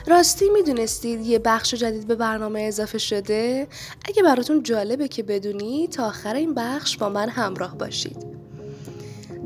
راستی 0.07 0.49
می‌دونستید 0.49 1.21
یه 1.21 1.39
بخش 1.39 1.73
جدید 1.73 2.07
به 2.07 2.15
برنامه 2.15 2.61
اضافه 2.61 2.97
شده؟ 2.97 3.67
اگه 4.05 4.23
براتون 4.23 4.63
جالبه 4.63 5.07
که 5.07 5.23
بدونی 5.23 5.87
تا 5.87 6.07
آخر 6.07 6.35
این 6.35 6.53
بخش 6.53 6.97
با 6.97 7.09
من 7.09 7.29
همراه 7.29 7.77
باشید. 7.77 8.17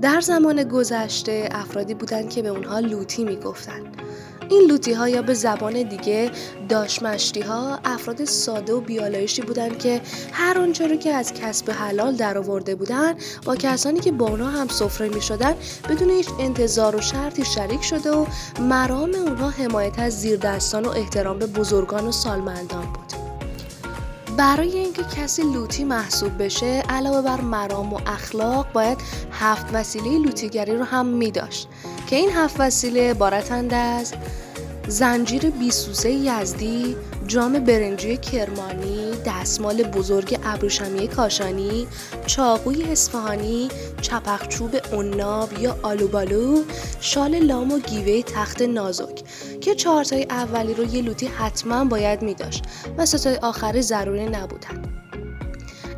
در 0.01 0.21
زمان 0.21 0.63
گذشته 0.63 1.49
افرادی 1.51 1.93
بودند 1.93 2.29
که 2.29 2.41
به 2.41 2.49
اونها 2.49 2.79
لوتی 2.79 3.23
می‌گفتن. 3.23 3.81
این 4.53 4.71
لوتی 4.71 4.93
ها 4.93 5.09
یا 5.09 5.21
به 5.21 5.33
زبان 5.33 5.83
دیگه 5.83 6.31
داشمشتی 6.69 7.41
ها 7.41 7.79
افراد 7.85 8.25
ساده 8.25 8.73
و 8.73 8.81
بیالایشی 8.81 9.41
بودند 9.41 9.79
که 9.79 10.01
هر 10.31 10.59
آنچه 10.59 10.87
رو 10.87 10.95
که 10.95 11.13
از 11.13 11.33
کسب 11.33 11.71
حلال 11.71 12.15
درآورده 12.15 12.75
بودن 12.75 13.15
با 13.45 13.55
کسانی 13.55 13.99
که 13.99 14.11
با 14.11 14.27
اونها 14.27 14.49
هم 14.49 14.67
سفره 14.67 15.09
می 15.09 15.21
شدن 15.21 15.53
بدون 15.89 16.09
هیچ 16.09 16.29
انتظار 16.39 16.95
و 16.95 17.01
شرطی 17.01 17.45
شریک 17.45 17.83
شده 17.83 18.11
و 18.11 18.25
مرام 18.59 19.15
اونها 19.15 19.49
حمایت 19.49 19.99
از 19.99 20.21
زیردستان 20.21 20.85
و 20.85 20.89
احترام 20.89 21.39
به 21.39 21.45
بزرگان 21.45 22.07
و 22.07 22.11
سالمندان 22.11 22.85
بود. 22.85 23.13
برای 24.37 24.79
اینکه 24.79 25.03
کسی 25.03 25.41
لوتی 25.41 25.83
محسوب 25.83 26.43
بشه 26.43 26.83
علاوه 26.89 27.21
بر 27.21 27.41
مرام 27.41 27.93
و 27.93 27.99
اخلاق 28.07 28.71
باید 28.73 28.97
هفت 29.31 29.65
وسیله 29.73 30.17
لوتیگری 30.17 30.75
رو 30.75 30.83
هم 30.83 31.05
می 31.05 31.31
داشت 31.31 31.67
که 32.07 32.15
این 32.15 32.29
هفت 32.29 32.55
وسیله 32.59 33.13
بارتند 33.13 33.73
از 33.73 34.13
زنجیر 34.87 35.49
بیسوسه 35.49 36.11
یزدی، 36.11 36.95
جام 37.27 37.53
برنجی 37.59 38.17
کرمانی، 38.17 39.11
دستمال 39.25 39.83
بزرگ 39.83 40.39
ابروشمی 40.43 41.07
کاشانی، 41.07 41.87
چاقوی 42.25 42.83
اصفهانی، 42.83 43.69
چپخچوب 44.01 44.75
اوناب 44.91 45.59
یا 45.59 45.77
آلوبالو، 45.83 46.63
شال 46.99 47.35
لام 47.35 47.71
و 47.71 47.79
گیوه 47.79 48.21
تخت 48.21 48.61
نازک 48.61 49.23
که 49.61 49.75
چهارتای 49.75 50.23
اولی 50.29 50.73
رو 50.73 50.83
یه 50.83 51.01
لوتی 51.01 51.27
حتما 51.27 51.85
باید 51.85 52.21
می 52.21 52.33
داشت 52.33 52.63
و 52.97 53.05
ستای 53.05 53.35
آخری 53.35 53.81
ضروری 53.81 54.25
نبودن. 54.25 55.02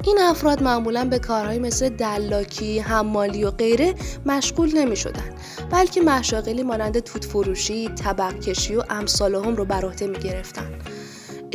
این 0.06 0.20
افراد 0.22 0.63
معمولا 0.63 1.06
به 1.06 1.20
کارهایی 1.20 1.60
مثل 1.60 1.89
دلاکی، 1.89 2.80
حمالی 2.80 3.44
و 3.44 3.52
غیره 3.52 3.96
مشغول 4.26 4.78
نمی 4.78 4.96
شدن 4.96 5.30
بلکه 5.72 6.02
مشاغلی 6.02 6.63
مانند 6.63 7.00
توت 7.00 7.26
فروشی، 7.26 7.89
طبق 7.89 8.39
کشی 8.39 8.76
و 8.76 8.84
امثال 8.89 9.36
هم 9.36 9.56
رو 9.56 9.65
بر 9.65 9.86
عهده 9.86 10.08
می 10.08 10.20
گرفتن. 10.20 10.72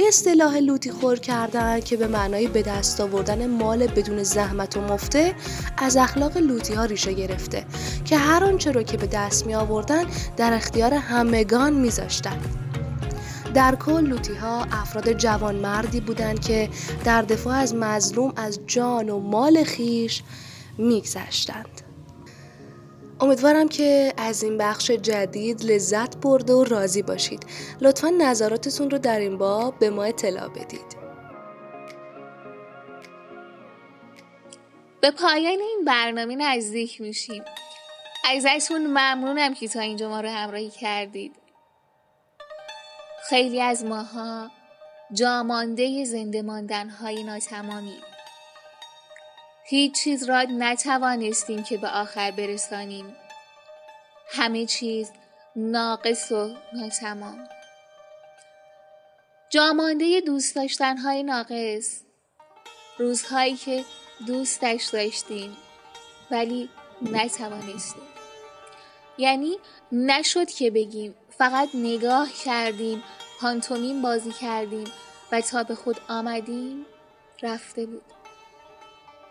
اصطلاح 0.09 0.57
لوتی 0.57 0.91
خور 0.91 1.19
کردن 1.19 1.81
که 1.81 1.97
به 1.97 2.09
معنای 2.09 2.49
به 2.49 2.63
دست 2.63 3.01
آوردن 3.01 3.47
مال 3.47 3.87
بدون 3.87 4.23
زحمت 4.23 4.77
و 4.77 4.81
مفته 4.81 5.35
از 5.79 5.97
اخلاق 5.97 6.37
لوتی 6.37 6.75
ها 6.75 6.85
ریشه 6.85 7.13
گرفته 7.13 7.65
که 8.05 8.17
هر 8.17 8.45
آنچه 8.45 8.73
رو 8.73 8.83
که 8.83 8.97
به 8.97 9.07
دست 9.07 9.47
می 9.47 9.55
آوردن 9.55 10.05
در 10.37 10.55
اختیار 10.55 10.95
همگان 10.95 11.73
می 11.73 11.91
زاشتن. 11.91 12.39
در 13.55 13.77
کل 13.77 14.05
لوتی 14.05 14.35
ها 14.35 14.67
افراد 14.73 15.13
جوانمردی 15.13 16.01
بودند 16.01 16.47
که 16.47 16.69
در 17.05 17.23
دفاع 17.23 17.55
از 17.55 17.75
مظلوم 17.75 18.33
از 18.37 18.61
جان 18.67 19.11
و 19.11 19.19
مال 19.19 19.65
خیش 19.65 20.23
میگذشتند. 20.79 21.81
امیدوارم 23.21 23.69
که 23.69 24.15
از 24.17 24.43
این 24.43 24.59
بخش 24.59 24.91
جدید 24.91 25.65
لذت 25.65 26.17
برده 26.17 26.53
و 26.53 26.65
راضی 26.65 27.03
باشید. 27.03 27.47
لطفا 27.81 28.09
نظراتتون 28.09 28.91
رو 28.91 28.99
در 28.99 29.21
این 29.21 29.39
باب 29.39 29.79
به 29.79 29.91
ما 29.91 30.05
اطلاع 30.05 30.49
بدید. 30.49 30.97
به 35.01 35.11
پایان 35.11 35.61
این 35.61 35.85
برنامه 35.87 36.37
نزدیک 36.37 37.01
میشیم. 37.01 37.43
ازتون 38.35 38.87
ممنونم 38.87 39.55
که 39.55 39.69
تا 39.69 39.81
اینجا 39.81 40.09
ما 40.09 40.21
رو 40.21 40.29
همراهی 40.29 40.71
کردید. 40.71 41.39
خیلی 43.31 43.62
از 43.62 43.85
ماها 43.85 44.51
جامانده 45.12 46.05
زنده 46.05 46.43
ماندن 46.43 46.88
های 46.88 47.23
ناتمامی 47.25 47.97
هیچ 49.64 49.95
چیز 50.05 50.29
را 50.29 50.43
نتوانستیم 50.43 51.62
که 51.62 51.79
به 51.79 51.88
آخر 51.88 52.31
برسانیم. 52.31 53.16
همه 54.31 54.66
چیز 54.66 55.11
ناقص 55.57 56.33
و 56.33 56.55
ناتمام. 56.73 57.49
جامانده 59.51 60.21
دوست 60.27 60.57
داشتن 60.57 60.97
های 60.97 61.23
ناقص 61.23 62.03
روزهایی 62.99 63.57
که 63.57 63.85
دوستش 64.27 64.85
داشتیم 64.85 65.57
ولی 66.31 66.71
نتوانستیم. 67.03 68.03
یعنی 69.19 69.59
نشد 69.93 70.51
که 70.51 70.71
بگیم 70.71 71.14
فقط 71.40 71.68
نگاه 71.74 72.29
کردیم 72.44 73.03
پانتومین 73.40 74.03
بازی 74.03 74.33
کردیم 74.33 74.85
و 75.33 75.40
تا 75.40 75.62
به 75.62 75.74
خود 75.74 75.96
آمدیم 76.09 76.87
رفته 77.42 77.87
بود. 77.87 78.03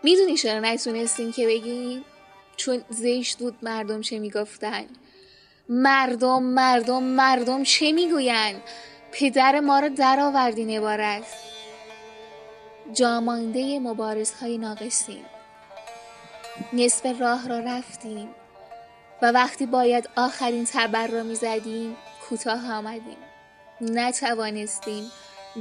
می‌دونی 0.04 0.38
چرا 0.38 0.60
نتونستیم 0.60 1.32
که 1.32 1.48
بگیم؟ 1.48 2.06
چون 2.56 2.84
زشت 2.90 3.38
بود 3.40 3.58
مردم 3.62 4.02
چه 4.02 4.20
می‌گفتن. 4.20 4.86
مردم 5.70 6.44
مردم 6.44 7.04
مردم 7.04 7.64
چه 7.64 7.92
می‌گوین 7.92 8.56
پدر 9.12 9.60
ما 9.60 9.80
رو 9.80 9.90
در 9.90 10.20
آوردین 10.20 10.70
عبارت. 10.70 11.26
جامانده 12.94 13.80
مبارز 13.80 14.32
های 14.32 14.58
ناقصیم 14.58 15.26
نصف 16.74 17.22
راه 17.22 17.48
را 17.48 17.60
رفتیم. 17.60 18.30
و 19.22 19.32
وقتی 19.32 19.66
باید 19.66 20.10
آخرین 20.16 20.66
تبر 20.66 21.08
را 21.08 21.24
می‌زدیم 21.24 21.96
کوتاه 22.30 22.72
آمدیم. 22.74 23.18
نتوانستیم. 23.82 25.12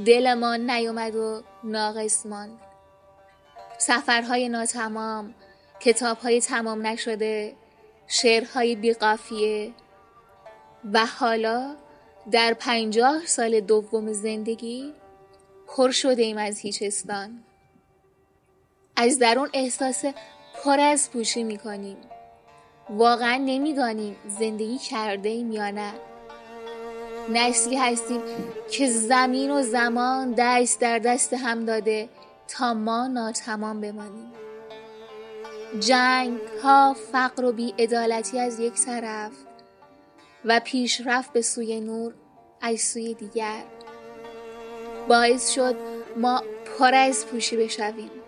دلمان 0.05 0.69
نیومد 0.69 1.15
و 1.15 1.43
ناقص 1.63 2.25
ماند. 2.25 2.59
سفرهای 3.77 4.49
ناتمام 4.49 5.33
کتابهای 5.79 6.41
تمام 6.41 6.87
نشده 6.87 7.55
شعرهای 8.07 8.75
بیقافیه 8.75 9.71
و 10.93 11.05
حالا 11.05 11.75
در 12.31 12.53
پنجاه 12.53 13.25
سال 13.25 13.59
دوم 13.59 14.13
زندگی 14.13 14.93
پر 15.67 15.91
شده 15.91 16.21
ایم 16.21 16.37
از 16.37 16.59
هیچستان 16.59 17.43
از 18.95 19.19
درون 19.19 19.49
احساس 19.53 20.05
پر 20.63 20.79
از 20.79 21.11
پوشی 21.11 21.43
می 21.43 21.57
کنیم 21.57 21.97
واقعا 22.89 23.37
نمی‌دانیم 23.37 24.15
زندگی 24.27 24.77
کرده 24.77 25.29
ایم 25.29 25.51
یا 25.51 25.71
نه. 25.71 25.93
نسلی 27.29 27.75
هستیم 27.75 28.21
که 28.71 28.87
زمین 28.87 29.51
و 29.51 29.61
زمان 29.61 30.33
دست 30.37 30.81
در 30.81 30.99
دست 30.99 31.33
هم 31.33 31.65
داده 31.65 32.09
تا 32.47 32.73
ما 32.73 33.07
ناتمام 33.07 33.81
بمانیم. 33.81 34.31
جنگ 35.79 36.39
ها 36.63 36.95
فقر 37.11 37.45
و 37.45 37.51
بیعدالتی 37.51 38.39
از 38.39 38.59
یک 38.59 38.73
طرف 38.73 39.31
و 40.45 40.59
پیشرفت 40.59 41.33
به 41.33 41.41
سوی 41.41 41.79
نور 41.79 42.13
از 42.61 42.81
سوی 42.81 43.13
دیگر. 43.13 43.63
باعث 45.07 45.51
شد 45.51 45.75
ما 46.17 46.43
پر 46.77 46.95
از 46.95 47.25
پوشی 47.25 47.57
بشویم. 47.57 48.18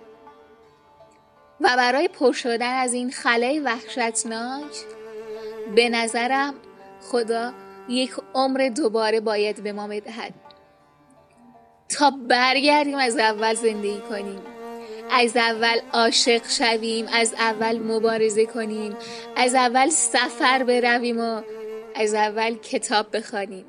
و 1.62 1.78
برای 1.78 2.08
پر 2.08 2.32
شدن 2.32 2.74
از 2.76 2.94
این 2.94 3.12
خلای 3.12 3.60
وحشتناک 3.60 4.72
به 5.76 5.90
نظرم 5.90 6.54
خدا 7.02 7.54
یک 7.90 8.12
عمر 8.34 8.72
دوباره 8.76 9.20
باید 9.20 9.64
به 9.64 9.74
ما 9.74 9.88
بدهد. 9.88 10.34
تا 11.90 12.12
برگردیم 12.28 12.98
از 12.98 13.18
اول 13.18 13.54
زندگی 13.54 14.00
کنیم 14.10 14.42
از 15.12 15.38
اول 15.38 15.80
عاشق 15.94 16.42
شویم 16.50 17.08
از 17.14 17.34
اول 17.34 17.80
مبارزه 17.80 18.46
کنیم 18.46 18.96
از 19.36 19.56
اول 19.56 19.90
سفر 19.90 20.64
برویم 20.64 21.20
و 21.20 21.42
از 21.96 22.14
اول 22.14 22.56
کتاب 22.56 23.18
بخوانیم. 23.18 23.66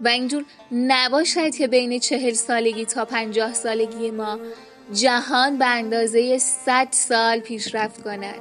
و 0.00 0.08
اینجور 0.08 0.44
نباشد 0.72 1.54
که 1.54 1.68
بین 1.68 2.00
چهل 2.00 2.32
سالگی 2.32 2.84
تا 2.84 3.04
پنجاه 3.04 3.54
سالگی 3.54 4.10
ما 4.10 4.38
جهان 4.92 5.58
به 5.58 5.66
اندازه 5.66 6.38
100 6.38 6.88
سال 6.90 7.40
پیشرفت 7.40 8.02
کند 8.02 8.40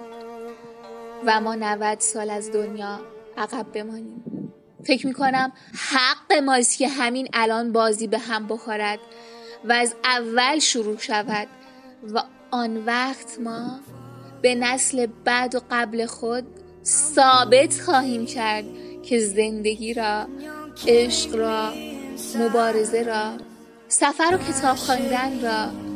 و 1.25 1.41
ما 1.41 1.55
90 1.55 1.99
سال 1.99 2.29
از 2.29 2.51
دنیا 2.51 2.99
عقب 3.37 3.65
بمانیم. 3.73 4.23
فکر 4.83 5.07
می‌کنم 5.07 5.51
حق 5.73 6.33
ماست 6.33 6.77
که 6.77 6.87
همین 6.87 7.27
الان 7.33 7.71
بازی 7.71 8.07
به 8.07 8.17
هم 8.17 8.47
بخورد 8.47 8.99
و 9.65 9.71
از 9.71 9.95
اول 10.03 10.59
شروع 10.59 10.97
شود 10.97 11.47
و 12.13 12.23
آن 12.51 12.77
وقت 12.85 13.39
ما 13.39 13.79
به 14.41 14.55
نسل 14.55 15.07
بعد 15.25 15.55
و 15.55 15.59
قبل 15.71 16.05
خود 16.05 16.45
ثابت 16.85 17.81
خواهیم 17.81 18.25
کرد 18.25 18.65
که 19.03 19.19
زندگی 19.19 19.93
را 19.93 20.27
عشق 20.87 21.35
را 21.35 21.73
مبارزه 22.39 23.03
را 23.03 23.31
سفر 23.87 24.35
و 24.35 24.51
کتاب 24.51 24.75
خواندن 24.75 25.41
را 25.41 25.90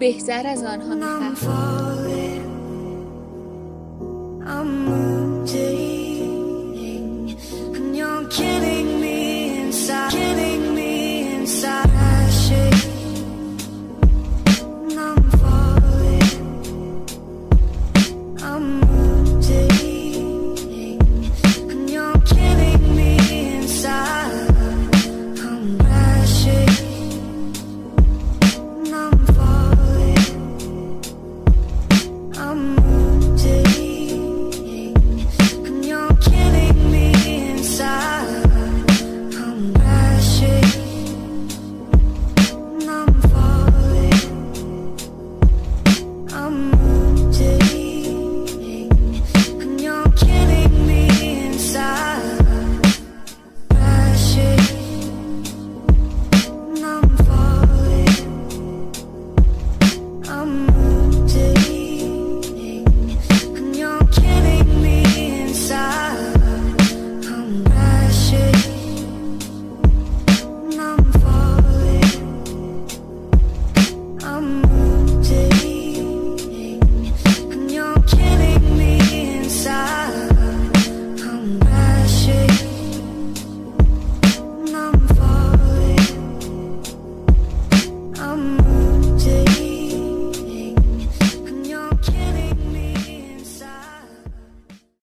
بهتر 0.00 0.46
از 0.46 0.64
آنها 0.64 0.94
می‌فهمم. 0.94 2.40